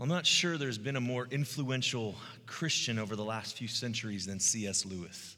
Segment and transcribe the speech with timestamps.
[0.00, 2.14] Well, I'm not sure there's been a more influential
[2.46, 4.86] Christian over the last few centuries than C.S.
[4.86, 5.36] Lewis.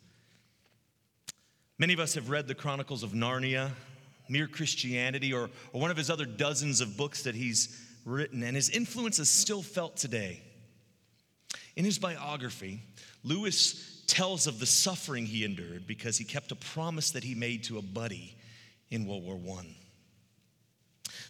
[1.81, 3.72] Many of us have read the Chronicles of Narnia,
[4.29, 8.54] Mere Christianity, or, or one of his other dozens of books that he's written, and
[8.54, 10.40] his influence is still felt today.
[11.74, 12.83] In his biography,
[13.24, 17.65] Lewis tells of the suffering he endured because he kept a promise that he made
[17.65, 18.37] to a buddy
[18.92, 19.81] in World War I.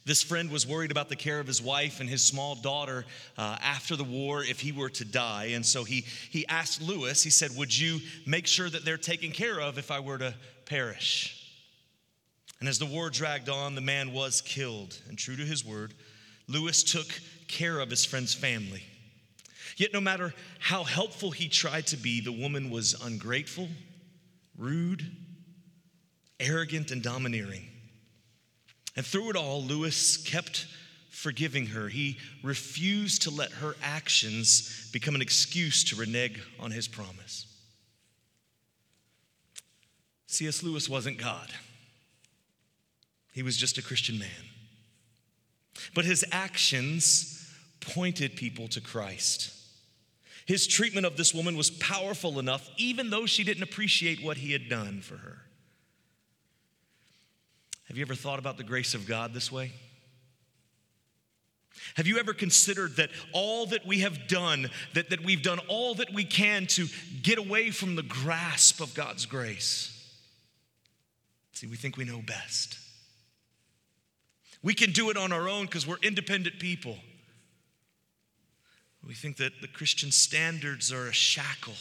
[0.05, 3.05] This friend was worried about the care of his wife and his small daughter
[3.39, 5.51] uh, after the war if he were to die.
[5.53, 9.31] And so he, he asked Lewis, he said, Would you make sure that they're taken
[9.31, 10.35] care of if I were to
[10.67, 11.39] perish?
[12.59, 14.99] And as the war dragged on, the man was killed.
[15.09, 15.95] And true to his word,
[16.49, 17.09] Lewis took
[17.47, 18.83] care of his friend's family.
[19.77, 23.69] Yet, no matter how helpful he tried to be, the woman was ungrateful,
[24.59, 25.05] rude,
[26.39, 27.69] arrogant, and domineering.
[28.97, 30.67] And through it all, Lewis kept
[31.11, 31.89] forgiving her.
[31.89, 37.47] He refused to let her actions become an excuse to renege on his promise.
[40.27, 40.63] C.S.
[40.63, 41.49] Lewis wasn't God,
[43.33, 44.29] he was just a Christian man.
[45.95, 47.51] But his actions
[47.81, 49.53] pointed people to Christ.
[50.47, 54.53] His treatment of this woman was powerful enough, even though she didn't appreciate what he
[54.53, 55.39] had done for her.
[57.93, 59.71] Have you ever thought about the grace of God this way?
[61.97, 65.95] Have you ever considered that all that we have done, that, that we've done all
[65.97, 66.87] that we can to
[67.21, 70.11] get away from the grasp of God's grace?
[71.53, 72.79] See, we think we know best.
[74.63, 76.97] We can do it on our own because we're independent people.
[79.07, 81.77] We think that the Christian standards are a shackle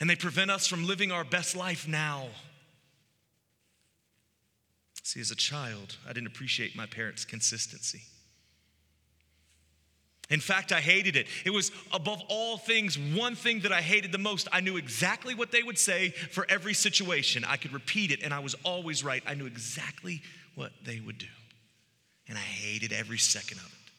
[0.00, 2.26] and they prevent us from living our best life now.
[5.08, 8.02] See, as a child, I didn't appreciate my parents' consistency.
[10.28, 11.26] In fact, I hated it.
[11.46, 14.48] It was above all things one thing that I hated the most.
[14.52, 17.42] I knew exactly what they would say for every situation.
[17.48, 19.22] I could repeat it, and I was always right.
[19.26, 20.20] I knew exactly
[20.56, 21.26] what they would do.
[22.28, 23.90] And I hated every second of it.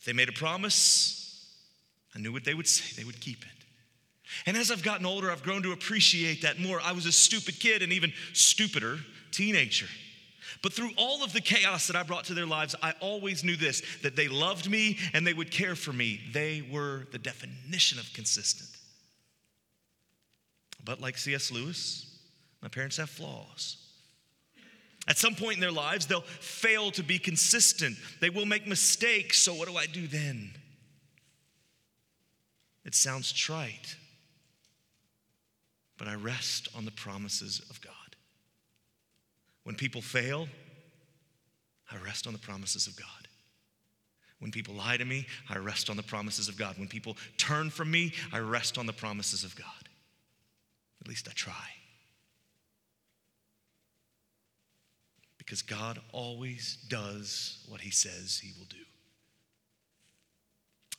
[0.00, 1.46] If they made a promise,
[2.12, 3.57] I knew what they would say, they would keep it.
[4.46, 6.80] And as I've gotten older, I've grown to appreciate that more.
[6.80, 8.98] I was a stupid kid and even stupider
[9.30, 9.86] teenager.
[10.62, 13.56] But through all of the chaos that I brought to their lives, I always knew
[13.56, 16.20] this that they loved me and they would care for me.
[16.32, 18.70] They were the definition of consistent.
[20.84, 21.52] But like C.S.
[21.52, 22.18] Lewis,
[22.62, 23.76] my parents have flaws.
[25.06, 27.96] At some point in their lives, they'll fail to be consistent.
[28.20, 29.38] They will make mistakes.
[29.38, 30.52] So, what do I do then?
[32.84, 33.96] It sounds trite,
[35.98, 37.92] but I rest on the promises of God.
[39.64, 40.48] When people fail,
[41.90, 43.06] I rest on the promises of God.
[44.38, 46.78] When people lie to me, I rest on the promises of God.
[46.78, 49.66] When people turn from me, I rest on the promises of God.
[51.00, 51.52] At least I try.
[55.38, 58.76] Because God always does what he says he will do.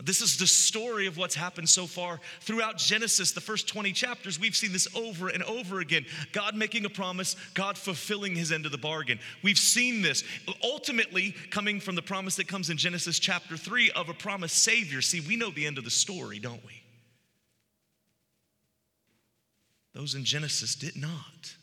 [0.02, 4.40] This is the story of what's happened so far throughout Genesis, the first 20 chapters.
[4.40, 6.06] We've seen this over and over again.
[6.32, 9.20] God making a promise, God fulfilling his end of the bargain.
[9.44, 10.24] We've seen this
[10.64, 15.02] ultimately coming from the promise that comes in Genesis chapter 3 of a promised Savior.
[15.02, 16.82] See, we know the end of the story, don't we?
[19.94, 21.58] Those in Genesis did not.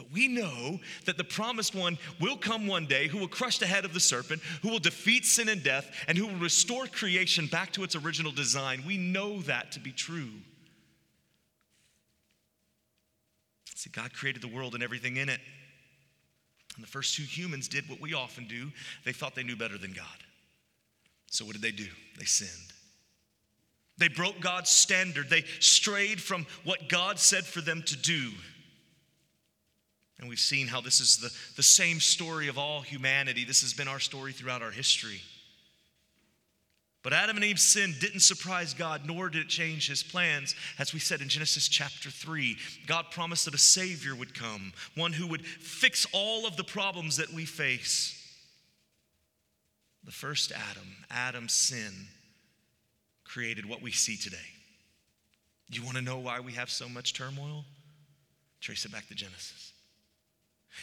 [0.00, 3.66] But we know that the promised one will come one day who will crush the
[3.66, 7.46] head of the serpent, who will defeat sin and death, and who will restore creation
[7.46, 8.82] back to its original design.
[8.86, 10.30] We know that to be true.
[13.74, 15.40] See, God created the world and everything in it.
[16.76, 18.72] And the first two humans did what we often do
[19.04, 20.06] they thought they knew better than God.
[21.26, 21.88] So, what did they do?
[22.18, 22.72] They sinned.
[23.98, 28.30] They broke God's standard, they strayed from what God said for them to do.
[30.20, 33.44] And we've seen how this is the, the same story of all humanity.
[33.44, 35.22] This has been our story throughout our history.
[37.02, 40.54] But Adam and Eve's sin didn't surprise God, nor did it change his plans.
[40.78, 45.14] As we said in Genesis chapter 3, God promised that a Savior would come, one
[45.14, 48.16] who would fix all of the problems that we face.
[50.04, 52.08] The first Adam, Adam's sin,
[53.24, 54.36] created what we see today.
[55.70, 57.64] You want to know why we have so much turmoil?
[58.60, 59.69] Trace it back to Genesis.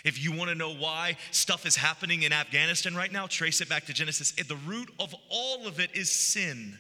[0.04, 3.70] If you want to know why stuff is happening in Afghanistan right now, trace it
[3.70, 4.34] back to Genesis.
[4.40, 6.78] At The root of all of it is sin.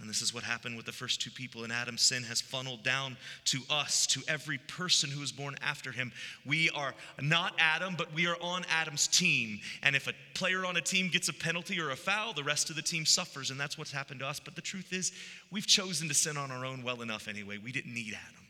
[0.00, 2.82] And this is what happened with the first two people, and Adam's sin has funneled
[2.82, 6.10] down to us, to every person who was born after him.
[6.44, 9.60] We are not Adam, but we are on Adam's team.
[9.84, 12.70] And if a player on a team gets a penalty or a foul, the rest
[12.70, 14.40] of the team suffers, and that's what's happened to us.
[14.40, 15.12] But the truth is,
[15.52, 17.58] we've chosen to sin on our own well enough anyway.
[17.58, 18.43] We didn't need Adam.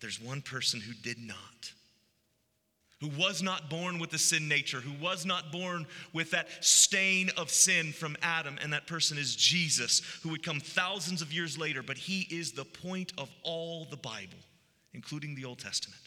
[0.00, 1.72] But there's one person who did not
[3.00, 7.30] who was not born with a sin nature, who was not born with that stain
[7.36, 11.56] of sin from Adam, and that person is Jesus, who would come thousands of years
[11.56, 14.38] later, but he is the point of all the Bible,
[14.92, 16.00] including the Old Testament.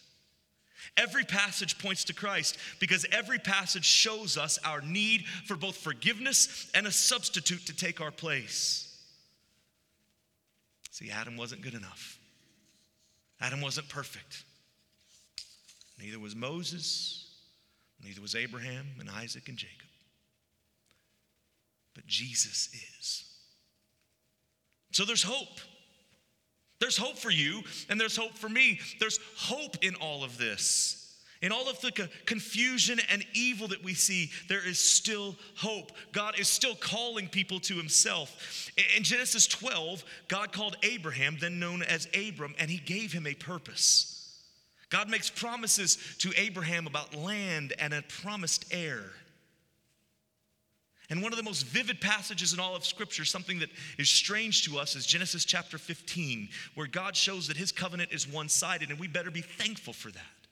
[0.96, 6.70] Every passage points to Christ because every passage shows us our need for both forgiveness
[6.76, 8.90] and a substitute to take our place.
[10.92, 12.20] See, Adam wasn't good enough.
[13.44, 14.46] Adam wasn't perfect.
[16.02, 17.28] Neither was Moses,
[18.02, 19.88] neither was Abraham and Isaac and Jacob.
[21.94, 23.26] But Jesus is.
[24.92, 25.60] So there's hope.
[26.80, 28.80] There's hope for you, and there's hope for me.
[29.00, 31.03] There's hope in all of this.
[31.44, 35.92] In all of the confusion and evil that we see, there is still hope.
[36.14, 38.72] God is still calling people to himself.
[38.96, 43.34] In Genesis 12, God called Abraham, then known as Abram, and he gave him a
[43.34, 44.40] purpose.
[44.90, 49.04] God makes promises to Abraham about land and a promised heir.
[51.10, 54.64] And one of the most vivid passages in all of Scripture, something that is strange
[54.64, 58.92] to us, is Genesis chapter 15, where God shows that his covenant is one sided,
[58.92, 60.43] and we better be thankful for that.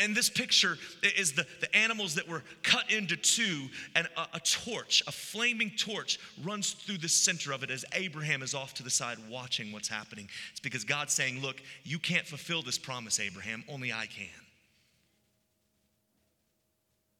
[0.00, 0.78] And this picture
[1.16, 5.70] is the, the animals that were cut into two, and a, a, torch, a flaming
[5.70, 9.72] torch, runs through the center of it as Abraham is off to the side watching
[9.72, 10.28] what's happening.
[10.50, 14.28] It's because God's saying, Look, you can't fulfill this promise, Abraham, only I can.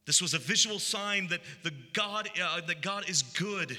[0.07, 3.79] This was a visual sign that, the God, uh, that God is good,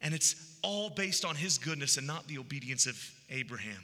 [0.00, 2.98] and it's all based on his goodness and not the obedience of
[3.30, 3.82] Abraham.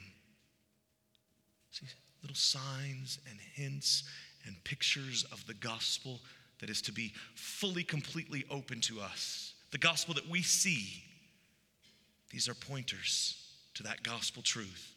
[1.71, 1.87] See,
[2.21, 4.03] little signs and hints
[4.45, 6.19] and pictures of the gospel
[6.59, 9.53] that is to be fully, completely open to us.
[9.71, 11.03] The gospel that we see,
[12.31, 13.35] these are pointers
[13.75, 14.95] to that gospel truth.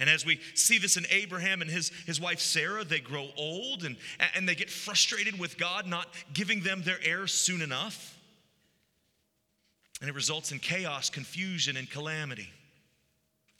[0.00, 3.82] And as we see this in Abraham and his, his wife Sarah, they grow old
[3.82, 3.96] and,
[4.34, 8.16] and they get frustrated with God not giving them their heir soon enough.
[10.00, 12.48] And it results in chaos, confusion, and calamity.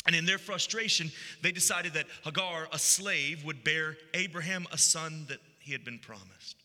[0.08, 1.12] And in their frustration,
[1.42, 5.98] they decided that Hagar, a slave, would bear Abraham a son that he had been
[5.98, 6.56] promised.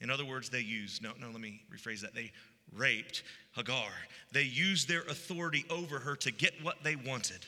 [0.00, 2.12] In other words, they used, no, no, let me rephrase that.
[2.12, 2.32] They
[2.74, 3.22] raped
[3.54, 3.92] Hagar.
[4.32, 7.46] They used their authority over her to get what they wanted.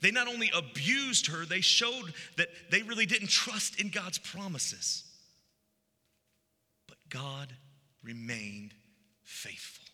[0.00, 5.04] They not only abused her, they showed that they really didn't trust in God's promises.
[6.86, 7.54] But God
[8.02, 8.72] remained
[9.24, 9.87] faithful.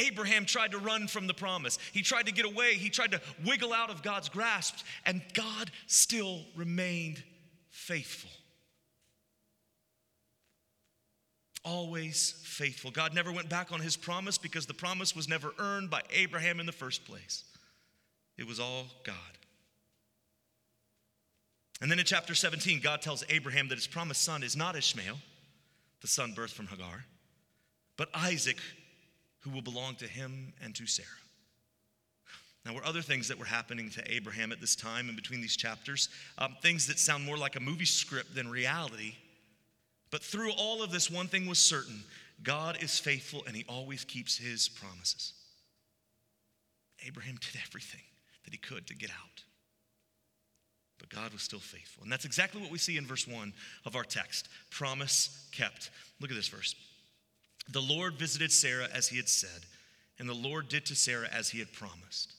[0.00, 1.78] Abraham tried to run from the promise.
[1.92, 2.74] He tried to get away.
[2.74, 7.22] He tried to wiggle out of God's grasp, and God still remained
[7.68, 8.30] faithful.
[11.64, 12.90] Always faithful.
[12.90, 16.58] God never went back on his promise because the promise was never earned by Abraham
[16.58, 17.44] in the first place.
[18.38, 19.14] It was all God.
[21.82, 25.18] And then in chapter 17, God tells Abraham that his promised son is not Ishmael,
[26.00, 27.04] the son birthed from Hagar,
[27.96, 28.56] but Isaac,
[29.40, 31.08] who will belong to him and to Sarah.
[32.64, 35.56] Now, were other things that were happening to Abraham at this time in between these
[35.56, 39.14] chapters, um, things that sound more like a movie script than reality.
[40.10, 42.04] But through all of this, one thing was certain
[42.42, 45.32] God is faithful and he always keeps his promises.
[47.06, 48.02] Abraham did everything
[48.44, 49.44] that he could to get out.
[50.98, 52.02] But God was still faithful.
[52.02, 53.54] And that's exactly what we see in verse 1
[53.86, 55.90] of our text promise kept.
[56.20, 56.74] Look at this verse.
[57.72, 59.66] The Lord visited Sarah as he had said,
[60.18, 62.34] and the Lord did to Sarah as he had promised.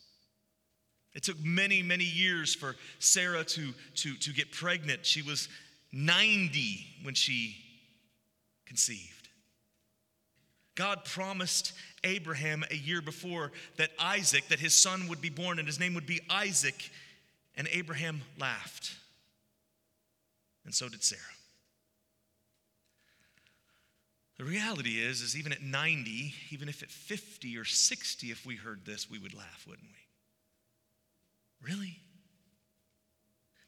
[1.14, 5.06] It took many, many years for Sarah to, to, to get pregnant.
[5.06, 5.50] She was
[5.92, 7.58] 90 when she
[8.66, 9.30] conceived.
[10.76, 11.74] God promised
[12.04, 15.94] Abraham a year before that Isaac, that his son would be born and his name
[15.96, 16.90] would be Isaac,
[17.56, 18.92] and Abraham laughed.
[20.64, 21.22] And so did Sarah.
[24.42, 28.56] The reality is, is even at 90, even if at 50 or 60, if we
[28.56, 31.70] heard this, we would laugh, wouldn't we?
[31.70, 32.00] Really?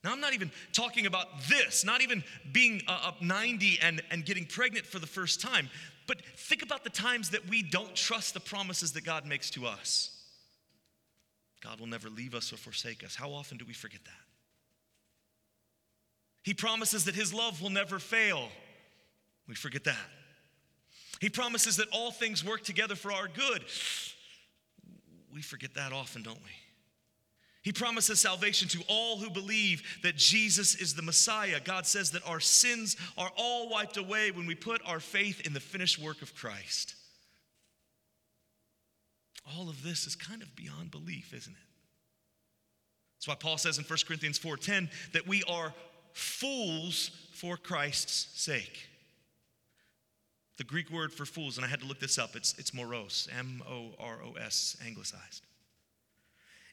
[0.04, 4.26] Now, I'm not even talking about this, not even being uh, up 90 and, and
[4.26, 5.70] getting pregnant for the first time,
[6.08, 9.68] but think about the times that we don't trust the promises that God makes to
[9.68, 10.24] us.
[11.62, 13.14] God will never leave us or forsake us.
[13.14, 14.12] How often do we forget that?
[16.42, 18.50] He promises that His love will never fail.
[19.48, 20.10] We forget that.
[21.20, 23.64] He promises that all things work together for our good.
[25.34, 26.52] We forget that often, don't we?
[27.64, 31.62] He promises salvation to all who believe that Jesus is the Messiah.
[31.64, 35.54] God says that our sins are all wiped away when we put our faith in
[35.54, 36.96] the finished work of Christ.
[39.56, 41.60] All of this is kind of beyond belief, isn't it?
[43.16, 45.74] That's why Paul says in 1 Corinthians 4:10 that we are
[46.12, 48.90] fools for Christ's sake.
[50.58, 53.28] The Greek word for fools, and I had to look this up, it's, it's moros,
[53.38, 55.44] M O R O S, anglicized.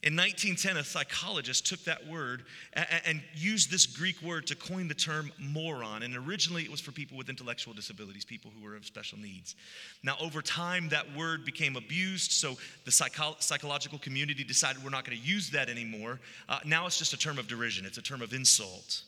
[0.02, 4.94] In 1910, a psychologist took that word and used this Greek word to coin the
[4.94, 6.02] term moron.
[6.02, 9.56] And originally it was for people with intellectual disabilities, people who were of special needs.
[10.02, 12.56] Now, over time, that word became abused, so
[12.86, 16.18] the psycho- psychological community decided we're not going to use that anymore.
[16.48, 19.02] Uh, now it's just a term of derision, it's a term of insult.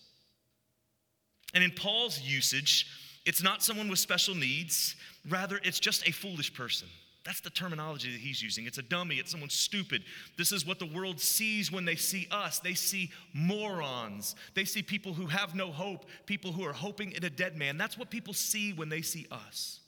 [1.55, 2.87] And in Paul's usage,
[3.25, 4.97] it's not someone with special needs,
[5.29, 6.89] rather, it's just a foolish person.
[7.25, 8.67] That's the terminology that he's using.
[8.67, 10.03] It's a dummy, it's someone stupid.
[10.37, 12.59] This is what the world sees when they see us.
[12.59, 14.35] They see morons.
[14.55, 17.79] They see people who have no hope, people who are hoping in a dead man.
[17.79, 19.79] That's what people see when they see us.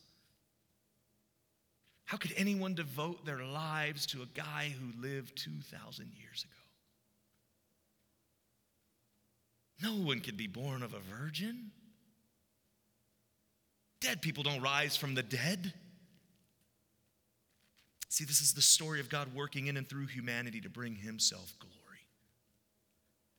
[2.05, 6.53] How could anyone devote their lives to a guy who lived 2,000 years ago?
[9.83, 11.73] No one could be born of a virgin.
[14.05, 15.73] Dead people don't rise from the dead.
[18.11, 21.55] See, this is the story of God working in and through humanity to bring himself
[21.59, 21.73] glory.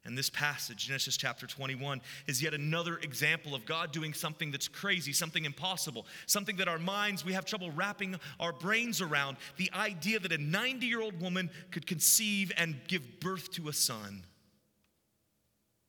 [0.05, 4.67] And this passage, Genesis chapter 21, is yet another example of God doing something that's
[4.67, 9.37] crazy, something impossible, something that our minds, we have trouble wrapping our brains around.
[9.57, 13.73] The idea that a 90 year old woman could conceive and give birth to a
[13.73, 14.23] son.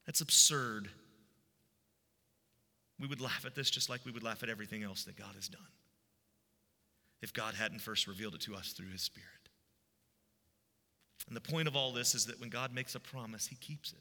[0.05, 0.91] That's absurd.
[2.99, 5.35] We would laugh at this just like we would laugh at everything else that God
[5.35, 5.61] has done
[7.23, 9.29] if God hadn't first revealed it to us through His Spirit.
[11.29, 13.93] And the point of all this is that when God makes a promise, He keeps
[13.93, 13.99] it.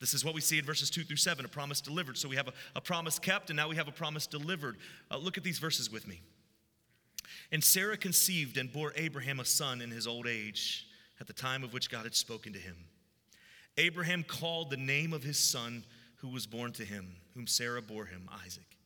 [0.00, 2.16] This is what we see in verses 2 through 7 a promise delivered.
[2.16, 4.76] So we have a, a promise kept, and now we have a promise delivered.
[5.10, 6.20] Uh, look at these verses with me.
[7.50, 10.86] And Sarah conceived and bore Abraham a son in his old age,
[11.20, 12.76] at the time of which God had spoken to him.
[13.76, 15.84] Abraham called the name of his son
[16.18, 18.76] who was born to him, whom Sarah bore him, Isaac.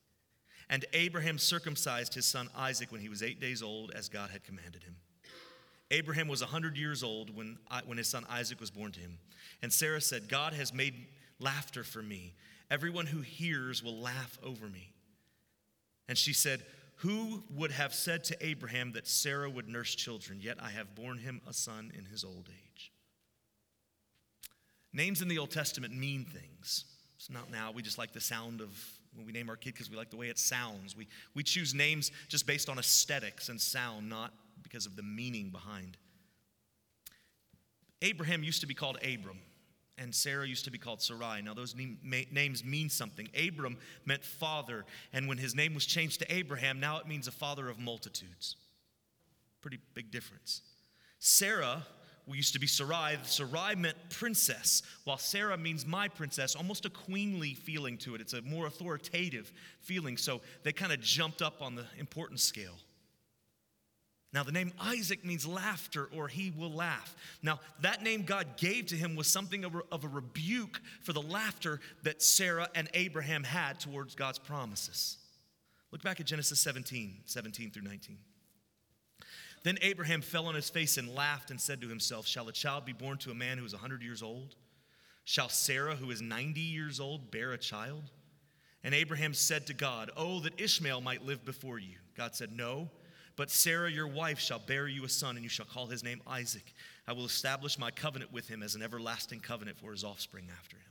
[0.69, 4.43] And Abraham circumcised his son Isaac when he was eight days old, as God had
[4.43, 4.95] commanded him.
[5.91, 9.19] Abraham was 100 years old when, when his son Isaac was born to him.
[9.61, 11.07] And Sarah said, God has made
[11.39, 12.33] laughter for me.
[12.71, 14.93] Everyone who hears will laugh over me.
[16.07, 16.63] And she said,
[16.97, 20.39] Who would have said to Abraham that Sarah would nurse children?
[20.41, 22.91] Yet I have borne him a son in his old age.
[24.93, 26.85] Names in the Old Testament mean things.
[27.23, 27.71] It's not now.
[27.71, 28.69] We just like the sound of
[29.15, 30.93] when we name our kid because we like the way it sounds.
[30.93, 35.49] We, we choose names just based on aesthetics and sound, not because of the meaning
[35.49, 35.95] behind.
[38.01, 39.39] Abraham used to be called Abram,
[39.97, 41.41] and Sarah used to be called Sarai.
[41.41, 43.29] Now, those names mean something.
[43.41, 47.31] Abram meant father, and when his name was changed to Abraham, now it means a
[47.31, 48.57] father of multitudes.
[49.61, 50.61] Pretty big difference.
[51.19, 51.83] Sarah
[52.25, 53.17] we used to be Sarai.
[53.23, 58.21] Sarai meant princess, while Sarah means my princess, almost a queenly feeling to it.
[58.21, 59.51] It's a more authoritative
[59.81, 60.17] feeling.
[60.17, 62.75] So they kind of jumped up on the importance scale.
[64.33, 67.15] Now, the name Isaac means laughter or he will laugh.
[67.43, 71.79] Now, that name God gave to him was something of a, rebuke for the laughter
[72.01, 75.17] that Sarah and Abraham had towards God's promises.
[75.91, 78.17] Look back at Genesis 17, 17 through 19.
[79.63, 82.85] Then Abraham fell on his face and laughed and said to himself, Shall a child
[82.85, 84.55] be born to a man who is 100 years old?
[85.25, 88.03] Shall Sarah, who is 90 years old, bear a child?
[88.83, 91.95] And Abraham said to God, Oh, that Ishmael might live before you.
[92.17, 92.89] God said, No,
[93.37, 96.21] but Sarah, your wife, shall bear you a son, and you shall call his name
[96.27, 96.73] Isaac.
[97.07, 100.75] I will establish my covenant with him as an everlasting covenant for his offspring after
[100.75, 100.83] him.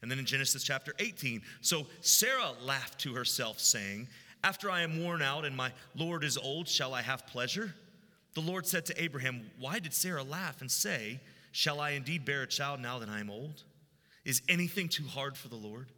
[0.00, 4.06] And then in Genesis chapter 18, so Sarah laughed to herself, saying,
[4.44, 7.74] after I am worn out and my Lord is old, shall I have pleasure?
[8.34, 11.20] The Lord said to Abraham, Why did Sarah laugh and say,
[11.52, 13.62] Shall I indeed bear a child now that I am old?
[14.24, 15.90] Is anything too hard for the Lord?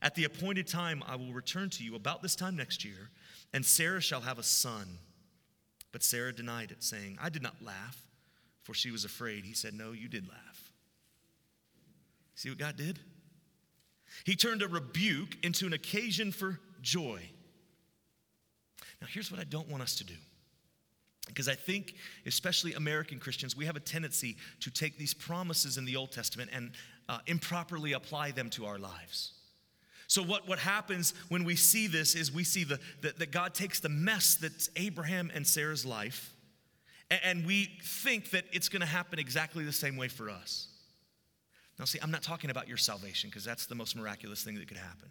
[0.00, 3.10] At the appointed time, I will return to you about this time next year,
[3.52, 4.98] and Sarah shall have a son.
[5.92, 8.04] But Sarah denied it, saying, I did not laugh,
[8.62, 9.44] for she was afraid.
[9.44, 10.72] He said, No, you did laugh.
[12.34, 12.98] See what God did?
[14.24, 17.30] He turned a rebuke into an occasion for joy.
[19.04, 20.14] Now, here's what I don't want us to do.
[21.26, 21.94] Because I think,
[22.24, 26.48] especially American Christians, we have a tendency to take these promises in the Old Testament
[26.54, 26.70] and
[27.10, 29.32] uh, improperly apply them to our lives.
[30.06, 33.52] So, what, what happens when we see this is we see the, that, that God
[33.52, 36.32] takes the mess that's Abraham and Sarah's life,
[37.10, 40.68] and, and we think that it's gonna happen exactly the same way for us.
[41.78, 44.66] Now, see, I'm not talking about your salvation because that's the most miraculous thing that
[44.66, 45.10] could happen.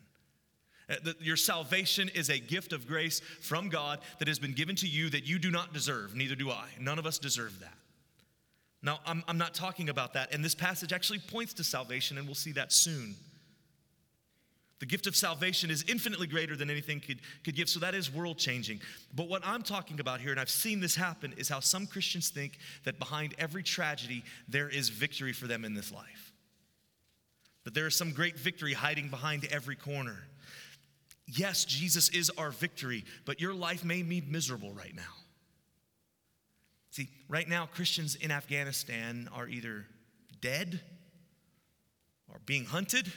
[0.89, 4.87] Uh, your salvation is a gift of grace from God that has been given to
[4.87, 6.67] you that you do not deserve, neither do I.
[6.79, 7.73] None of us deserve that.
[8.81, 12.27] Now, I'm, I'm not talking about that, and this passage actually points to salvation, and
[12.27, 13.15] we'll see that soon.
[14.79, 18.13] The gift of salvation is infinitely greater than anything could, could give, so that is
[18.13, 18.81] world changing.
[19.15, 22.27] But what I'm talking about here, and I've seen this happen, is how some Christians
[22.29, 26.33] think that behind every tragedy, there is victory for them in this life.
[27.63, 30.17] That there is some great victory hiding behind every corner.
[31.25, 35.03] Yes, Jesus is our victory, but your life may be miserable right now.
[36.91, 39.85] See, right now, Christians in Afghanistan are either
[40.41, 40.81] dead
[42.31, 43.11] or being hunted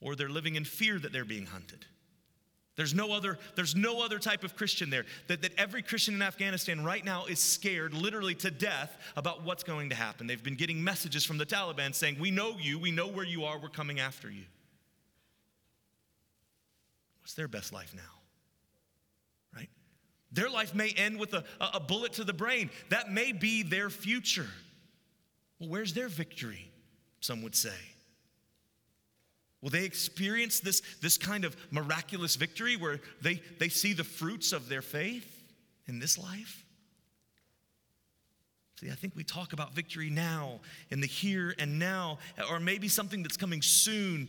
[0.00, 1.86] or they're living in fear that they're being hunted.
[2.76, 5.06] There's no other, there's no other type of Christian there.
[5.28, 9.62] That, that every Christian in Afghanistan right now is scared literally to death about what's
[9.62, 10.26] going to happen.
[10.26, 13.44] They've been getting messages from the Taliban saying, We know you, we know where you
[13.44, 14.44] are, we're coming after you.
[17.24, 18.02] What's their best life now?
[19.56, 19.70] Right?
[20.30, 22.68] Their life may end with a, a bullet to the brain.
[22.90, 24.46] That may be their future.
[25.58, 26.70] Well, where's their victory?
[27.20, 27.70] Some would say.
[29.62, 34.52] Will they experience this, this kind of miraculous victory where they, they see the fruits
[34.52, 35.42] of their faith
[35.86, 36.66] in this life?
[38.78, 42.18] See, I think we talk about victory now, in the here and now,
[42.50, 44.28] or maybe something that's coming soon.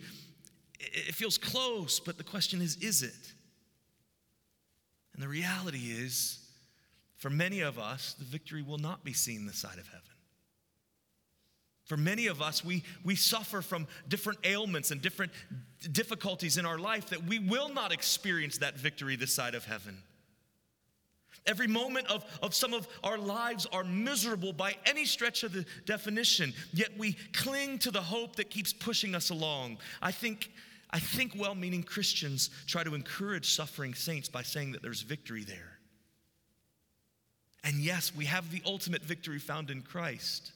[0.79, 3.34] It feels close, but the question is is it?
[5.13, 6.39] And the reality is,
[7.15, 10.01] for many of us, the victory will not be seen this side of heaven.
[11.86, 15.32] For many of us, we, we suffer from different ailments and different
[15.91, 20.01] difficulties in our life that we will not experience that victory this side of heaven.
[21.46, 25.63] Every moment of, of some of our lives are miserable by any stretch of the
[25.86, 29.77] definition, yet we cling to the hope that keeps pushing us along.
[30.01, 30.50] I think,
[30.92, 35.44] I think well meaning Christians try to encourage suffering saints by saying that there's victory
[35.44, 35.80] there.
[37.64, 40.52] And yes, we have the ultimate victory found in Christ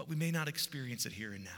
[0.00, 1.50] but we may not experience it here and now.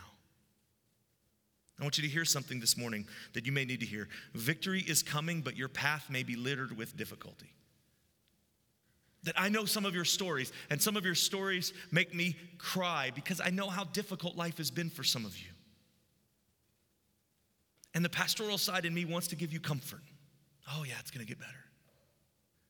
[1.78, 4.08] I want you to hear something this morning that you may need to hear.
[4.34, 7.54] Victory is coming, but your path may be littered with difficulty.
[9.22, 13.12] That I know some of your stories, and some of your stories make me cry
[13.14, 15.51] because I know how difficult life has been for some of you.
[17.94, 20.02] And the pastoral side in me wants to give you comfort.
[20.70, 21.52] Oh, yeah, it's gonna get better.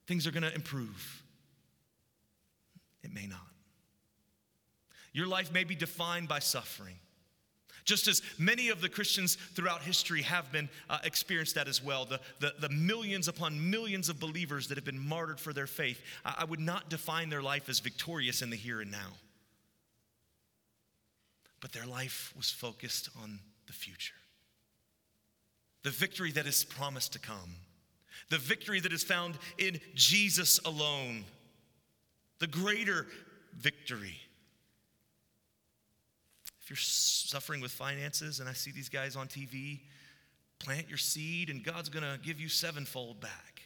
[0.07, 1.23] Things are gonna improve.
[3.03, 3.39] It may not.
[5.13, 6.97] Your life may be defined by suffering.
[7.85, 12.05] Just as many of the Christians throughout history have been uh, experienced that as well,
[12.05, 16.01] the, the, the, millions upon millions of believers that have been martyred for their faith,
[16.25, 19.17] I, I would not define their life as victorious in the here and now.
[21.61, 24.15] But their life was focused on the future.
[25.83, 27.57] The victory that is promised to come,
[28.31, 31.25] the victory that is found in Jesus alone,
[32.39, 33.07] the greater
[33.57, 34.21] victory
[36.63, 39.81] if you're suffering with finances and I see these guys on TV,
[40.61, 43.63] plant your seed and God's going to give you sevenfold back.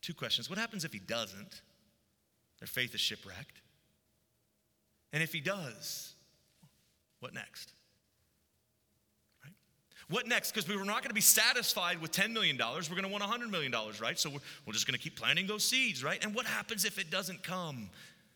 [0.00, 0.48] Two questions.
[0.48, 1.62] What happens if he doesn't?
[2.60, 3.62] Their faith is shipwrecked.
[5.12, 6.14] And if he does,
[7.18, 7.72] what next?
[10.12, 10.52] What next?
[10.52, 12.58] Because we were not going to be satisfied with $10 million.
[12.58, 14.18] We're going to want $100 million, right?
[14.18, 16.22] So we're, we're just going to keep planting those seeds, right?
[16.22, 17.88] And what happens if it doesn't come?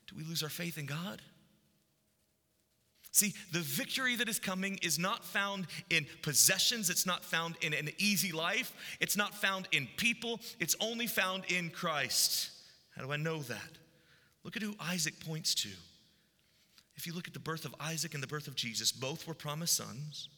[0.09, 1.21] Do we lose our faith in God?
[3.13, 7.75] See, the victory that is coming is not found in possessions, it's not found in
[7.75, 12.51] an easy life, it's not found in people, it's only found in Christ.
[12.97, 13.79] How do I know that?
[14.45, 15.69] Look at who Isaac points to.
[16.95, 19.35] If you look at the birth of Isaac and the birth of Jesus, both were
[19.35, 20.31] promised sons.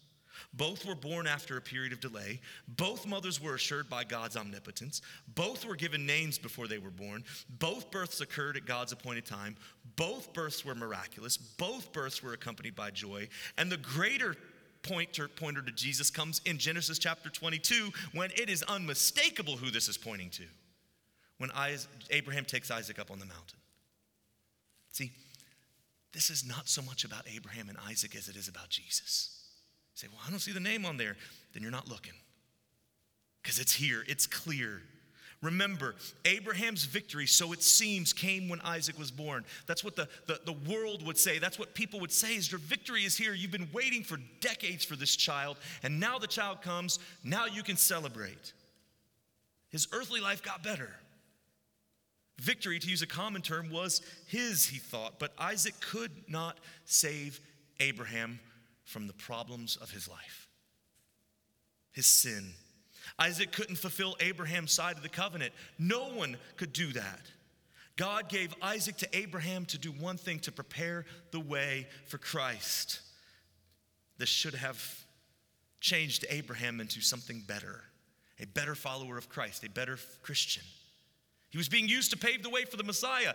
[0.55, 2.41] Both were born after a period of delay.
[2.69, 5.03] Both mothers were assured by God's omnipotence.
[5.35, 7.25] Both were given names before they were born.
[7.59, 9.57] Both births occurred at God's appointed time.
[9.97, 11.37] Both births were miraculous.
[11.37, 13.29] Both births were accompanied by joy.
[13.57, 14.37] And the greater
[14.83, 19.89] pointer, pointer to Jesus comes in Genesis chapter 22 when it is unmistakable who this
[19.89, 20.45] is pointing to.
[21.39, 21.51] When
[22.11, 23.59] Abraham takes Isaac up on the mountain.
[24.93, 25.13] See,
[26.13, 29.38] this is not so much about Abraham and Isaac as it is about Jesus
[29.99, 31.17] say, Well, I don't see the name on there.
[31.53, 32.13] Then you're not looking.
[33.43, 34.83] Because it's here, it's clear.
[35.41, 39.45] Remember, Abraham's victory, so it seems, came when Isaac was born.
[39.67, 41.39] That's what the, the, the, world would say.
[41.39, 43.35] That's what people would say is your victory is here.
[43.35, 46.99] You've been waiting for decades for this child, and now the child comes.
[47.23, 48.53] Now you can celebrate.
[49.71, 50.91] His earthly life got better.
[52.41, 57.41] Victory, to use a common term, was his, he thought, but Isaac could not save
[57.79, 58.41] Abraham
[58.89, 60.49] from the problems of his life,
[61.93, 62.55] his sin
[63.19, 65.53] Isaac couldn't fulfill Abraham's side of the covenant.
[65.79, 67.21] No one could do that.
[67.97, 73.01] God gave Isaac to Abraham to do one thing to prepare the way for Christ.
[74.19, 74.81] This should have
[75.81, 77.83] changed Abraham into something better,
[78.41, 80.65] a better follower of Christ, a better Christian.
[81.51, 83.35] He was being used to pave the way for the Messiah.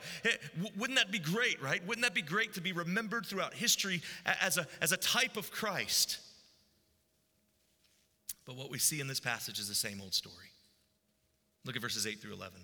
[0.77, 1.85] Wouldn't that be great, right?
[1.87, 5.51] Wouldn't that be great to be remembered throughout history as a, as a type of
[5.51, 6.19] Christ?
[8.45, 10.51] But what we see in this passage is the same old story.
[11.65, 12.59] Look at verses 8 through 11.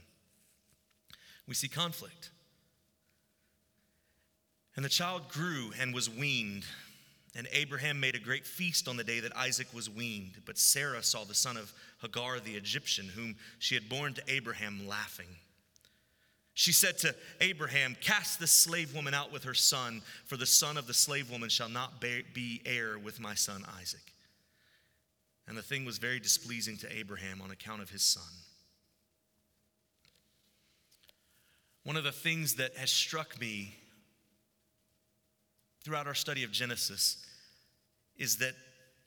[1.48, 2.30] We see conflict.
[4.76, 6.66] And the child grew and was weaned.
[7.40, 10.42] And Abraham made a great feast on the day that Isaac was weaned.
[10.46, 11.72] But Sarah saw the son of
[12.02, 15.38] Hagar the Egyptian, whom she had borne to Abraham, laughing.
[16.54, 20.76] She said to Abraham, Cast this slave woman out with her son, for the son
[20.76, 24.14] of the slave woman shall not be heir with my son Isaac.
[25.48, 28.34] And the thing was very displeasing to Abraham on account of his son.
[31.86, 33.78] One of the things that has struck me
[35.86, 37.26] throughout our study of Genesis
[38.20, 38.54] is that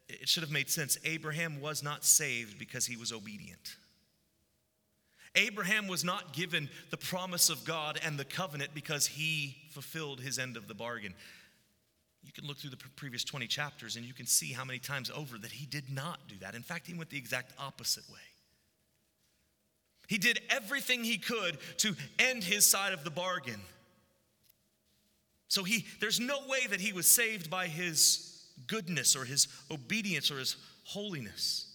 [0.09, 0.99] it should have made sense.
[1.05, 3.77] Abraham was not saved because he was obedient.
[5.35, 10.39] Abraham was not given the promise of God and the covenant because he fulfilled his
[10.39, 11.15] end of the bargain.
[12.23, 15.11] You can look through the previous 20 chapters and you can see how many times
[15.11, 16.55] over that he did not do that.
[16.55, 18.21] In fact, he went the exact opposite way.
[20.07, 23.61] He did everything he could to end his side of the bargain.
[25.49, 28.32] So he there's no way that he was saved by his
[28.67, 31.69] goodness or his obedience or his holiness.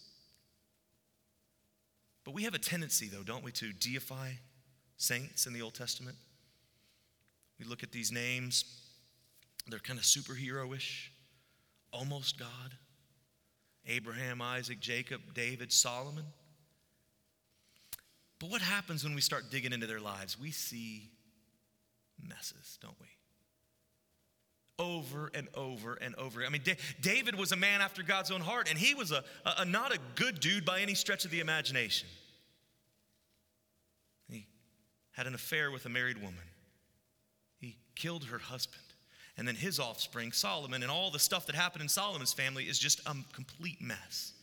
[2.24, 4.32] But we have a tendency though, don't we, to deify
[4.98, 6.18] saints in the Old Testament?
[7.60, 8.66] We look at these names
[9.68, 11.12] they're kind of superhero ish,
[11.92, 12.76] almost God.
[13.86, 16.26] Abraham, Isaac, Jacob, David, Solomon.
[18.40, 20.40] But what happens when we start digging into their lives?
[20.40, 21.10] We see
[22.22, 23.08] messes, don't we?
[24.80, 26.46] Over and over and over.
[26.46, 26.62] I mean,
[27.02, 29.94] David was a man after God's own heart, and he was a, a, a not
[29.94, 32.08] a good dude by any stretch of the imagination.
[34.30, 34.46] He
[35.12, 36.44] had an affair with a married woman,
[37.60, 38.82] he killed her husband
[39.38, 42.80] and then his offspring, Solomon, and all the stuff that happened in Solomon's family is
[42.80, 44.34] just a complete mess.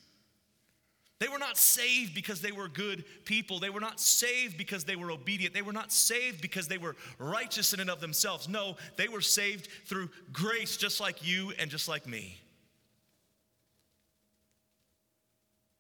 [1.20, 3.60] They were not saved because they were good people.
[3.60, 5.54] They were not saved because they were obedient.
[5.54, 8.48] They were not saved because they were righteous in and of themselves.
[8.48, 12.40] No, they were saved through grace, just like you and just like me.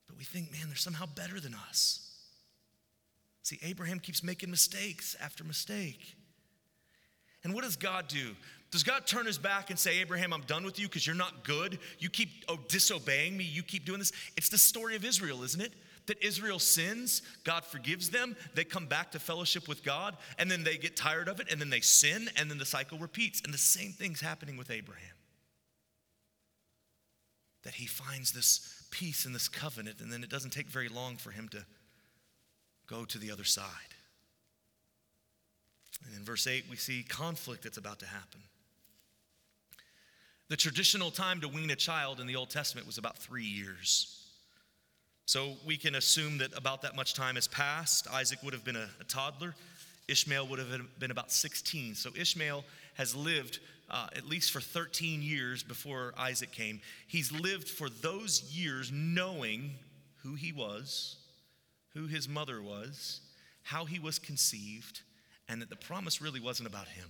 [0.06, 2.00] But we think, man, they're somehow better than us.
[3.42, 6.14] See, Abraham keeps making mistakes after mistake.
[7.42, 8.34] And what does God do?
[8.74, 11.44] Does God turn his back and say, Abraham, I'm done with you because you're not
[11.44, 11.78] good?
[12.00, 13.44] You keep oh, disobeying me.
[13.44, 14.10] You keep doing this.
[14.36, 15.74] It's the story of Israel, isn't it?
[16.06, 20.64] That Israel sins, God forgives them, they come back to fellowship with God, and then
[20.64, 23.40] they get tired of it, and then they sin, and then the cycle repeats.
[23.44, 25.14] And the same thing's happening with Abraham.
[27.62, 31.14] That he finds this peace in this covenant, and then it doesn't take very long
[31.14, 31.64] for him to
[32.88, 33.94] go to the other side.
[36.04, 38.40] And in verse 8, we see conflict that's about to happen.
[40.48, 44.20] The traditional time to wean a child in the Old Testament was about three years.
[45.26, 48.06] So we can assume that about that much time has passed.
[48.12, 49.54] Isaac would have been a, a toddler.
[50.06, 51.94] Ishmael would have been about 16.
[51.94, 52.62] So Ishmael
[52.94, 56.80] has lived uh, at least for 13 years before Isaac came.
[57.06, 59.72] He's lived for those years knowing
[60.22, 61.16] who he was,
[61.94, 63.20] who his mother was,
[63.62, 65.00] how he was conceived,
[65.48, 67.08] and that the promise really wasn't about him.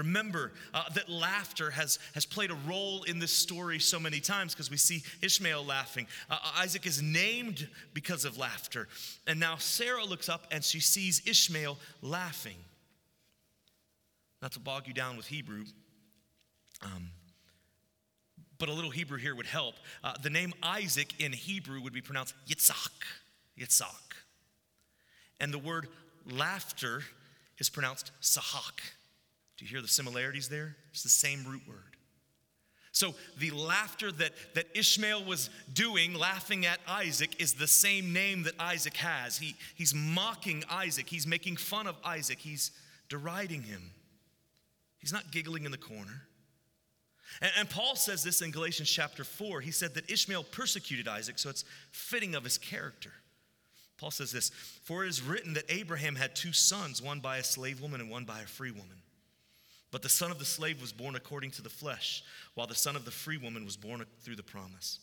[0.00, 4.54] Remember uh, that laughter has, has played a role in this story so many times
[4.54, 6.06] because we see Ishmael laughing.
[6.30, 8.88] Uh, Isaac is named because of laughter.
[9.26, 12.56] And now Sarah looks up and she sees Ishmael laughing.
[14.40, 15.64] Not to bog you down with Hebrew,
[16.82, 17.10] um,
[18.58, 19.74] but a little Hebrew here would help.
[20.02, 22.88] Uh, the name Isaac in Hebrew would be pronounced Yitzhak.
[23.58, 24.14] Yitzhak.
[25.40, 25.88] And the word
[26.26, 27.02] laughter
[27.58, 28.80] is pronounced Sahak.
[29.60, 30.74] Do you hear the similarities there?
[30.90, 31.76] It's the same root word.
[32.92, 38.44] So the laughter that, that Ishmael was doing, laughing at Isaac, is the same name
[38.44, 39.36] that Isaac has.
[39.36, 42.70] He, he's mocking Isaac, he's making fun of Isaac, he's
[43.10, 43.82] deriding him.
[44.98, 46.22] He's not giggling in the corner.
[47.42, 49.60] And, and Paul says this in Galatians chapter 4.
[49.60, 53.12] He said that Ishmael persecuted Isaac, so it's fitting of his character.
[53.98, 54.48] Paul says this
[54.84, 58.08] For it is written that Abraham had two sons, one by a slave woman and
[58.08, 59.02] one by a free woman.
[59.90, 62.22] But the son of the slave was born according to the flesh,
[62.54, 65.00] while the son of the free woman was born through the promise.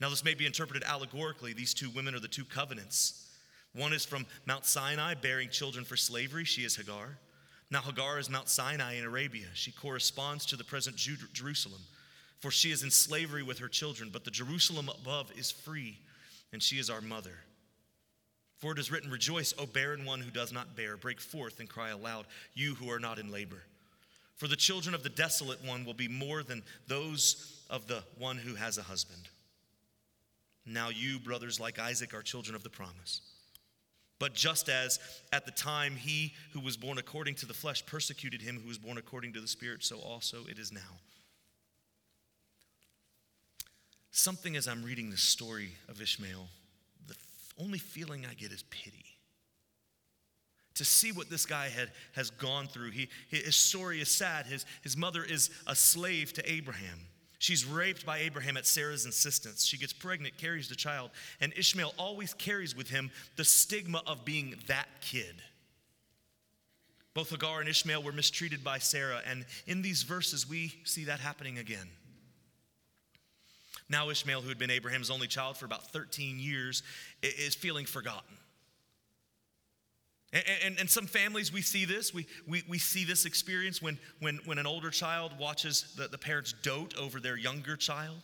[0.00, 1.52] Now, this may be interpreted allegorically.
[1.52, 3.28] These two women are the two covenants.
[3.74, 6.44] One is from Mount Sinai, bearing children for slavery.
[6.44, 7.18] She is Hagar.
[7.70, 9.46] Now, Hagar is Mount Sinai in Arabia.
[9.54, 11.80] She corresponds to the present Jerusalem,
[12.40, 15.98] for she is in slavery with her children, but the Jerusalem above is free,
[16.52, 17.38] and she is our mother.
[18.58, 20.96] For it is written, Rejoice, O barren one who does not bear.
[20.96, 23.62] Break forth and cry aloud, you who are not in labor.
[24.42, 28.38] For the children of the desolate one will be more than those of the one
[28.38, 29.28] who has a husband.
[30.66, 33.20] Now, you, brothers, like Isaac, are children of the promise.
[34.18, 34.98] But just as
[35.32, 38.78] at the time he who was born according to the flesh persecuted him who was
[38.78, 40.80] born according to the Spirit, so also it is now.
[44.10, 46.48] Something as I'm reading the story of Ishmael,
[47.06, 47.14] the
[47.60, 49.04] only feeling I get is pity.
[50.76, 52.90] To see what this guy had, has gone through.
[52.92, 54.46] He, his story is sad.
[54.46, 56.98] His, his mother is a slave to Abraham.
[57.38, 59.64] She's raped by Abraham at Sarah's insistence.
[59.64, 64.24] She gets pregnant, carries the child, and Ishmael always carries with him the stigma of
[64.24, 65.42] being that kid.
[67.14, 71.18] Both Hagar and Ishmael were mistreated by Sarah, and in these verses, we see that
[71.18, 71.88] happening again.
[73.88, 76.82] Now, Ishmael, who had been Abraham's only child for about 13 years,
[77.22, 78.36] is feeling forgotten.
[80.32, 82.14] And, and, and, some families, we see this.
[82.14, 86.16] We, we, we see this experience when, when, when an older child watches the, the
[86.16, 88.22] parents dote over their younger child.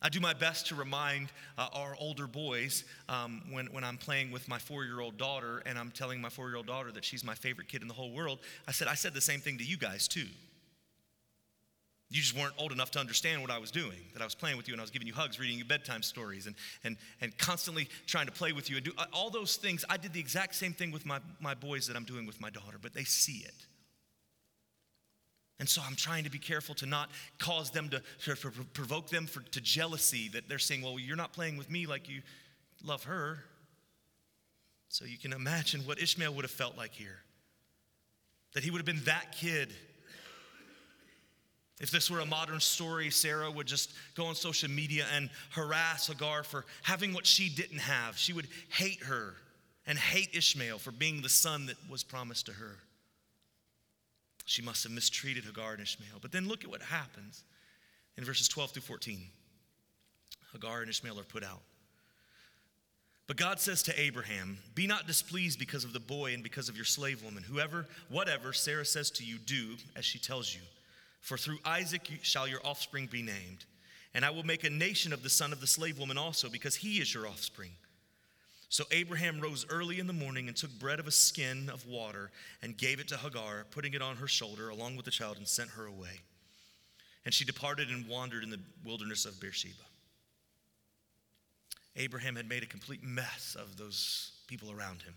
[0.00, 4.32] I do my best to remind uh, our older boys um, when, when I'm playing
[4.32, 7.04] with my four year old daughter and I'm telling my four year old daughter that
[7.04, 8.40] she's my favorite kid in the whole world.
[8.66, 10.26] I said, I said the same thing to you guys too.
[12.12, 14.58] You just weren't old enough to understand what I was doing, that I was playing
[14.58, 17.36] with you and I was giving you hugs, reading you bedtime stories, and, and, and
[17.38, 18.76] constantly trying to play with you.
[18.76, 19.82] And do uh, all those things.
[19.88, 22.50] I did the exact same thing with my, my boys that I'm doing with my
[22.50, 23.54] daughter, but they see it.
[25.58, 29.08] And so I'm trying to be careful to not cause them to, to, to provoke
[29.08, 32.20] them for, to jealousy that they're saying, well, you're not playing with me like you
[32.84, 33.38] love her.
[34.88, 37.20] So you can imagine what Ishmael would have felt like here.
[38.52, 39.72] That he would have been that kid
[41.80, 46.06] if this were a modern story, Sarah would just go on social media and harass
[46.06, 48.16] Hagar for having what she didn't have.
[48.16, 49.34] She would hate her
[49.86, 52.78] and hate Ishmael for being the son that was promised to her.
[54.44, 56.18] She must have mistreated Hagar and Ishmael.
[56.20, 57.42] But then look at what happens
[58.16, 59.20] in verses 12 through 14.
[60.52, 61.62] Hagar and Ishmael are put out.
[63.26, 66.76] But God says to Abraham, Be not displeased because of the boy and because of
[66.76, 67.42] your slave woman.
[67.42, 70.60] Whoever, whatever Sarah says to you, do as she tells you.
[71.22, 73.64] For through Isaac shall your offspring be named.
[74.12, 76.76] And I will make a nation of the son of the slave woman also, because
[76.76, 77.70] he is your offspring.
[78.68, 82.30] So Abraham rose early in the morning and took bread of a skin of water
[82.60, 85.46] and gave it to Hagar, putting it on her shoulder along with the child, and
[85.46, 86.20] sent her away.
[87.24, 89.74] And she departed and wandered in the wilderness of Beersheba.
[91.96, 95.14] Abraham had made a complete mess of those people around him.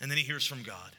[0.00, 0.94] And then he hears from God.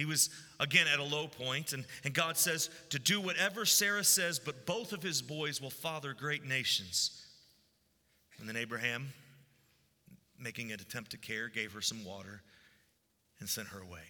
[0.00, 4.02] He was again at a low point, and, and God says to do whatever Sarah
[4.02, 7.26] says, but both of his boys will father great nations.
[8.38, 9.12] And then Abraham,
[10.38, 12.40] making an attempt to care, gave her some water
[13.40, 14.00] and sent her away.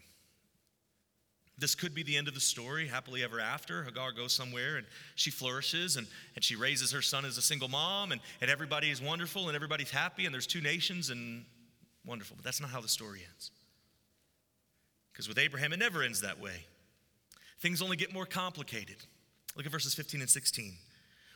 [1.58, 3.82] This could be the end of the story, happily ever after.
[3.82, 7.68] Hagar goes somewhere and she flourishes and, and she raises her son as a single
[7.68, 11.44] mom, and, and everybody is wonderful and everybody's happy, and there's two nations and
[12.06, 12.36] wonderful.
[12.36, 13.50] But that's not how the story ends.
[15.12, 16.64] Because with Abraham, it never ends that way.
[17.60, 18.96] Things only get more complicated.
[19.56, 20.72] Look at verses 15 and 16.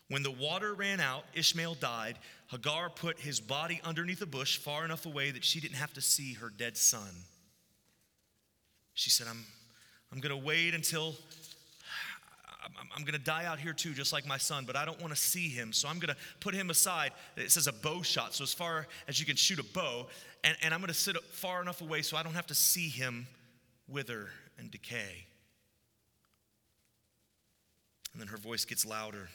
[0.08, 2.18] When the water ran out, Ishmael died.
[2.48, 6.00] Hagar put his body underneath a bush far enough away that she didn't have to
[6.00, 7.08] see her dead son.
[8.94, 9.44] She said, I'm,
[10.12, 11.14] I'm going to wait until
[12.64, 15.00] I'm, I'm going to die out here too, just like my son, but I don't
[15.00, 15.72] want to see him.
[15.72, 17.12] So I'm going to put him aside.
[17.36, 20.06] It says a bow shot, so as far as you can shoot a bow.
[20.44, 22.88] And, and I'm going to sit far enough away so I don't have to see
[22.88, 23.26] him
[23.88, 25.26] wither and decay.
[28.12, 29.28] And then her voice gets louder,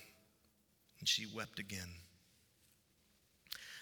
[1.00, 1.90] and she wept again.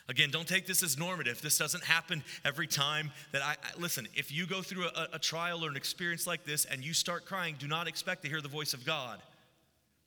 [0.10, 1.42] Again, don't take this as normative.
[1.42, 4.08] This doesn't happen every time that I, I listen.
[4.16, 7.26] If you go through a, a trial or an experience like this and you start
[7.26, 9.22] crying, do not expect to hear the voice of God.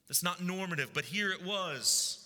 [0.09, 2.17] That's not normative, but here it was.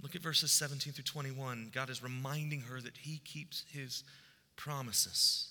[0.00, 1.70] Look at verses 17 through 21.
[1.74, 4.04] God is reminding her that he keeps his
[4.56, 5.49] promises.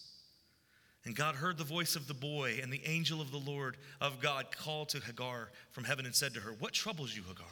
[1.05, 4.19] And God heard the voice of the boy, and the angel of the Lord of
[4.19, 7.47] God called to Hagar from heaven and said to her, What troubles you, Hagar?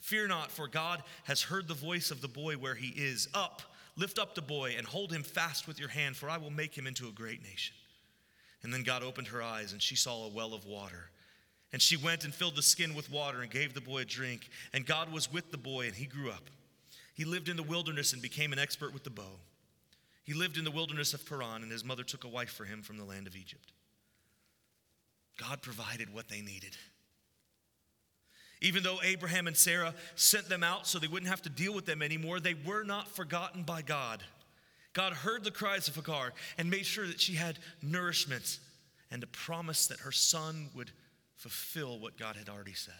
[0.00, 3.28] Fear not, for God has heard the voice of the boy where he is.
[3.32, 3.62] Up,
[3.96, 6.76] lift up the boy, and hold him fast with your hand, for I will make
[6.76, 7.74] him into a great nation.
[8.62, 11.10] And then God opened her eyes, and she saw a well of water.
[11.72, 14.48] And she went and filled the skin with water and gave the boy a drink.
[14.72, 16.50] And God was with the boy, and he grew up.
[17.14, 19.38] He lived in the wilderness and became an expert with the bow.
[20.24, 22.82] He lived in the wilderness of Paran, and his mother took a wife for him
[22.82, 23.72] from the land of Egypt.
[25.38, 26.76] God provided what they needed.
[28.60, 31.84] Even though Abraham and Sarah sent them out so they wouldn't have to deal with
[31.84, 34.22] them anymore, they were not forgotten by God.
[34.94, 38.60] God heard the cries of Hagar and made sure that she had nourishment
[39.10, 40.92] and a promise that her son would
[41.36, 42.94] fulfill what God had already said.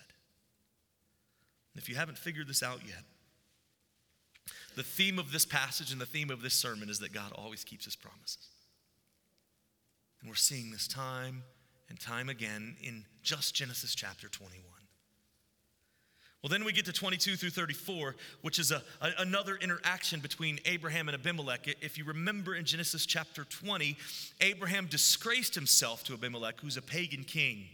[1.77, 3.03] If you haven't figured this out yet,
[4.75, 7.65] the theme of this passage and the theme of this sermon is that God always
[7.65, 8.49] keeps his promises.
[10.21, 11.43] And we're seeing this time
[11.89, 14.65] and time again in just Genesis chapter 21.
[16.43, 20.61] Well, then we get to 22 through 34, which is a, a, another interaction between
[20.67, 21.67] Abraham and Abimelech.
[21.81, 23.97] If you remember in Genesis chapter 20,
[24.43, 27.65] Abraham disgraced himself to Abimelech, who's a pagan king.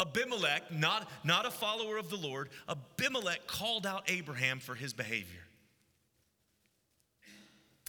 [0.00, 5.42] Abimelech, not, not a follower of the Lord, Abimelech called out Abraham for his behavior.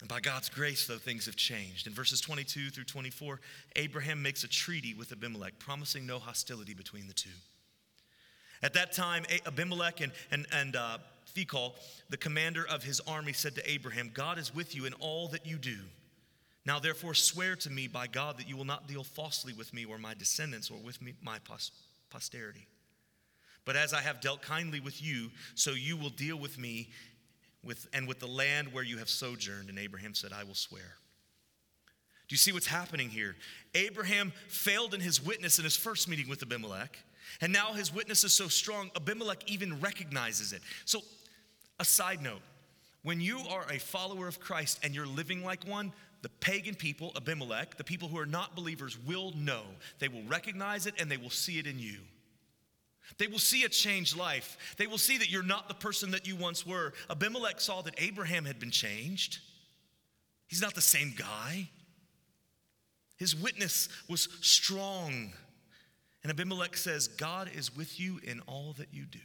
[0.03, 1.87] And by God's grace, though, things have changed.
[1.87, 3.39] In verses 22 through 24,
[3.77, 7.29] Abraham makes a treaty with Abimelech, promising no hostility between the two.
[8.61, 10.97] At that time, Abimelech and, and, and uh,
[11.33, 11.71] Phicol,
[12.09, 15.45] the commander of his army, said to Abraham, God is with you in all that
[15.45, 15.77] you do.
[16.65, 19.85] Now, therefore, swear to me by God that you will not deal falsely with me
[19.85, 21.37] or my descendants or with me, my
[22.09, 22.67] posterity.
[23.63, 26.89] But as I have dealt kindly with you, so you will deal with me
[27.63, 29.69] with, and with the land where you have sojourned.
[29.69, 30.97] And Abraham said, I will swear.
[32.27, 33.35] Do you see what's happening here?
[33.75, 36.97] Abraham failed in his witness in his first meeting with Abimelech.
[37.41, 40.61] And now his witness is so strong, Abimelech even recognizes it.
[40.85, 41.01] So,
[41.79, 42.41] a side note
[43.01, 47.11] when you are a follower of Christ and you're living like one, the pagan people,
[47.15, 49.63] Abimelech, the people who are not believers, will know.
[49.99, 51.97] They will recognize it and they will see it in you.
[53.17, 54.75] They will see a changed life.
[54.77, 56.93] They will see that you're not the person that you once were.
[57.09, 59.39] Abimelech saw that Abraham had been changed.
[60.47, 61.69] He's not the same guy.
[63.17, 65.33] His witness was strong.
[66.23, 69.19] And Abimelech says, God is with you in all that you do.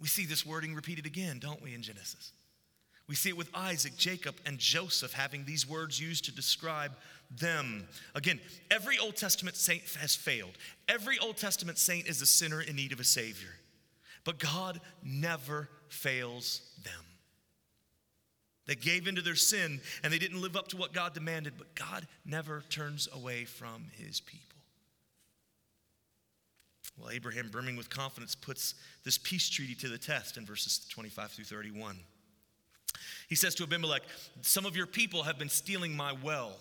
[0.00, 2.32] We see this wording repeated again, don't we, in Genesis?
[3.06, 6.92] We see it with Isaac, Jacob, and Joseph having these words used to describe
[7.38, 7.86] them.
[8.14, 10.56] Again, every Old Testament saint has failed.
[10.88, 13.54] Every Old Testament saint is a sinner in need of a Savior.
[14.24, 16.92] But God never fails them.
[18.66, 21.74] They gave into their sin and they didn't live up to what God demanded, but
[21.74, 24.40] God never turns away from his people.
[26.96, 31.32] Well, Abraham, brimming with confidence, puts this peace treaty to the test in verses 25
[31.32, 31.98] through 31.
[33.28, 34.02] He says to Abimelech,
[34.42, 36.52] Some of your people have been stealing my well,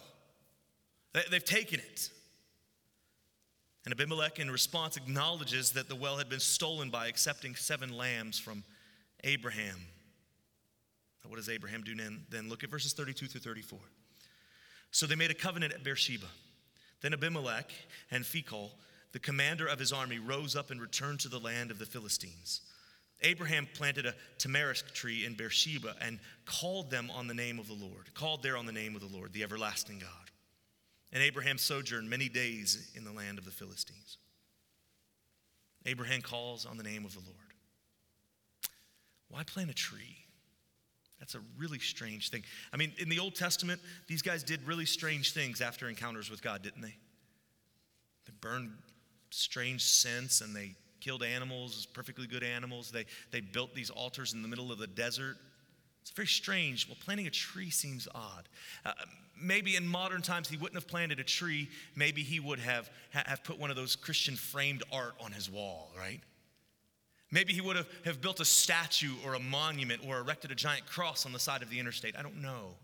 [1.14, 2.10] they've taken it.
[3.86, 8.40] And Abimelech, in response, acknowledges that the well had been stolen by accepting seven lambs
[8.40, 8.64] from
[9.24, 9.78] Abraham.
[11.28, 12.50] What does Abraham do then?
[12.50, 13.80] Look at verses 32 through 34.
[14.92, 16.28] So they made a covenant at Beersheba.
[17.02, 17.72] Then Abimelech
[18.12, 18.72] and Phicol
[19.14, 22.62] the commander of his army rose up and returned to the land of the Philistines.
[23.22, 27.76] Abraham planted a tamarisk tree in Beersheba and called them on the name of the
[27.76, 30.23] Lord, called there on the name of the Lord, the everlasting God.
[31.14, 34.18] And Abraham sojourned many days in the land of the Philistines.
[35.86, 37.38] Abraham calls on the name of the Lord.
[39.30, 40.18] Why plant a tree?
[41.20, 42.44] That's a really strange thing.
[42.74, 46.42] I mean, in the Old Testament, these guys did really strange things after encounters with
[46.42, 46.96] God, didn't they?
[48.26, 48.72] They burned
[49.30, 52.92] strange scents and they killed animals, perfectly good animals.
[52.92, 55.38] They, they built these altars in the middle of the desert.
[56.04, 56.86] It's very strange.
[56.86, 58.50] Well, planting a tree seems odd.
[58.84, 58.92] Uh,
[59.42, 61.70] maybe in modern times he wouldn't have planted a tree.
[61.96, 65.92] Maybe he would have, have put one of those Christian framed art on his wall,
[65.98, 66.20] right?
[67.32, 70.86] Maybe he would have, have built a statue or a monument or erected a giant
[70.88, 72.16] cross on the side of the interstate.
[72.20, 72.76] I don't know.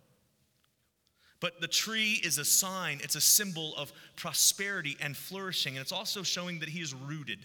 [1.41, 5.91] But the tree is a sign, it's a symbol of prosperity and flourishing, and it's
[5.91, 7.39] also showing that he is rooted.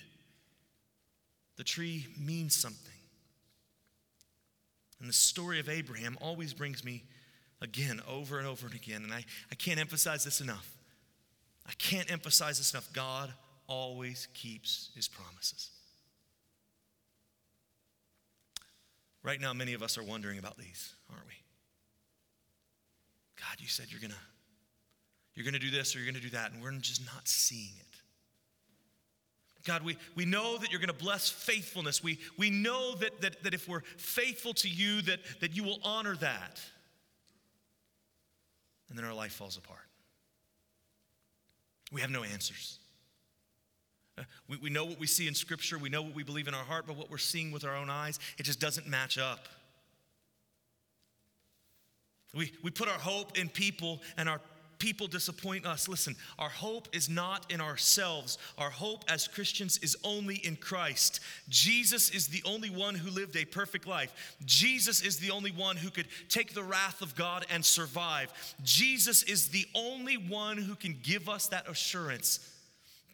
[1.57, 2.94] The tree means something.
[5.01, 7.05] And the story of Abraham always brings me
[7.61, 9.03] again over and over and again.
[9.03, 10.77] And I, I can't emphasize this enough.
[11.67, 12.93] I can't emphasize this enough.
[12.93, 13.33] God
[13.67, 15.71] always keeps his promises.
[19.23, 21.33] Right now, many of us are wondering about these, aren't we?
[23.37, 24.15] God, you said you're gonna,
[25.35, 27.94] you're gonna do this or you're gonna do that, and we're just not seeing it.
[29.65, 32.03] God, we, we know that you're going to bless faithfulness.
[32.03, 35.79] We, we know that, that, that if we're faithful to you, that, that you will
[35.83, 36.61] honor that.
[38.89, 39.79] And then our life falls apart.
[41.91, 42.79] We have no answers.
[44.19, 46.55] Uh, we, we know what we see in Scripture, we know what we believe in
[46.55, 49.49] our heart, but what we're seeing with our own eyes, it just doesn't match up.
[52.35, 54.41] We, we put our hope in people, and our
[54.79, 55.89] people disappoint us.
[55.89, 58.39] Listen, our hope is not in ourselves.
[58.59, 61.21] Our hope as Christians is only in Christ.
[61.49, 64.37] Jesus is the only one who lived a perfect life.
[64.45, 68.33] Jesus is the only one who could take the wrath of God and survive.
[68.63, 72.51] Jesus is the only one who can give us that assurance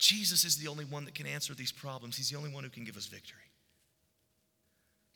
[0.00, 2.16] Jesus is the only one that can answer these problems.
[2.16, 3.36] He's the only one who can give us victory.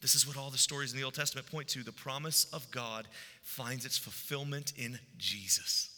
[0.03, 1.83] This is what all the stories in the Old Testament point to.
[1.83, 3.09] The promise of God
[3.43, 5.89] finds its fulfillment in Jesus.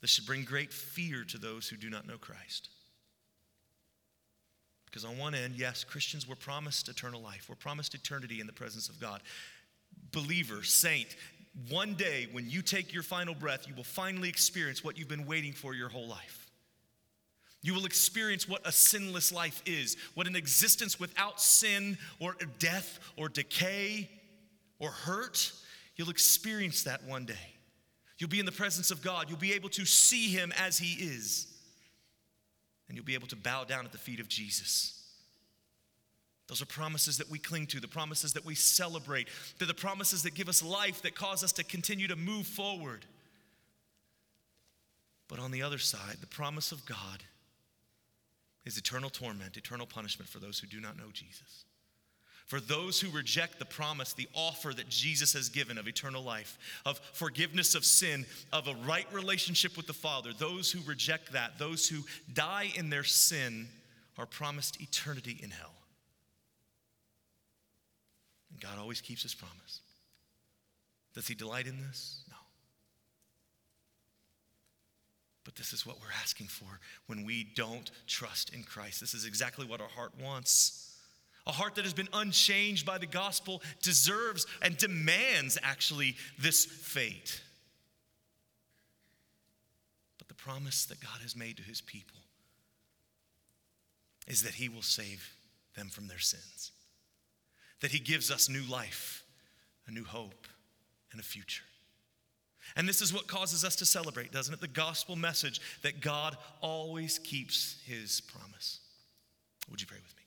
[0.00, 2.68] This should bring great fear to those who do not know Christ.
[4.86, 8.52] Because, on one end, yes, Christians were promised eternal life, we're promised eternity in the
[8.52, 9.20] presence of God.
[10.12, 11.16] Believer, saint,
[11.68, 15.26] one day, when you take your final breath, you will finally experience what you've been
[15.26, 16.46] waiting for your whole life.
[17.62, 23.00] You will experience what a sinless life is, what an existence without sin or death
[23.16, 24.08] or decay
[24.78, 25.52] or hurt.
[25.96, 27.57] You'll experience that one day.
[28.18, 29.28] You'll be in the presence of God.
[29.28, 31.46] You'll be able to see Him as He is.
[32.88, 34.94] And you'll be able to bow down at the feet of Jesus.
[36.48, 39.28] Those are promises that we cling to, the promises that we celebrate.
[39.58, 43.04] They're the promises that give us life, that cause us to continue to move forward.
[45.28, 47.22] But on the other side, the promise of God
[48.64, 51.66] is eternal torment, eternal punishment for those who do not know Jesus.
[52.48, 56.58] For those who reject the promise, the offer that Jesus has given of eternal life,
[56.86, 58.24] of forgiveness of sin,
[58.54, 61.98] of a right relationship with the Father, those who reject that, those who
[62.32, 63.68] die in their sin,
[64.16, 65.74] are promised eternity in hell.
[68.50, 69.80] And God always keeps his promise.
[71.14, 72.22] Does he delight in this?
[72.30, 72.36] No.
[75.44, 79.00] But this is what we're asking for when we don't trust in Christ.
[79.00, 80.87] This is exactly what our heart wants.
[81.48, 87.40] A heart that has been unchanged by the gospel deserves and demands actually this fate.
[90.18, 92.18] But the promise that God has made to his people
[94.26, 95.34] is that he will save
[95.74, 96.72] them from their sins
[97.80, 99.24] that He gives us new life,
[99.86, 100.46] a new hope,
[101.12, 101.64] and a future.
[102.76, 104.60] And this is what causes us to celebrate, doesn't it?
[104.60, 108.80] The gospel message that God always keeps His promise.
[109.70, 110.17] Would you pray with me?